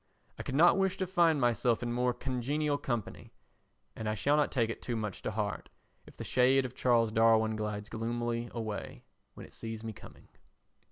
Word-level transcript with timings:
I 0.39 0.41
could 0.41 0.55
not 0.55 0.79
wish 0.79 0.97
to 0.97 1.05
find 1.05 1.39
myself 1.39 1.83
in 1.83 1.93
more 1.93 2.11
congenial 2.11 2.79
company 2.79 3.33
and 3.95 4.09
I 4.09 4.15
shall 4.15 4.35
not 4.35 4.51
take 4.51 4.71
it 4.71 4.81
too 4.81 4.95
much 4.95 5.21
to 5.21 5.29
heart 5.29 5.69
if 6.07 6.17
the 6.17 6.23
shade 6.23 6.65
of 6.65 6.73
Charles 6.73 7.11
Darwin 7.11 7.55
glides 7.55 7.87
gloomily 7.87 8.49
away 8.51 9.03
when 9.35 9.45
it 9.45 9.53
sees 9.53 9.83
me 9.83 9.93
coming. 9.93 10.27